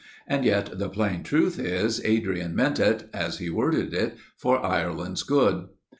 And 0.25 0.43
yet 0.43 0.79
the 0.79 0.89
plain 0.89 1.21
truth 1.21 1.59
is, 1.59 2.03
Adrian 2.03 2.55
meant 2.55 2.79
it, 2.79 3.07
as 3.13 3.37
he 3.37 3.51
worded 3.51 3.93
it, 3.93 4.17
for 4.35 4.65
Ireland's 4.65 5.21
good. 5.21 5.65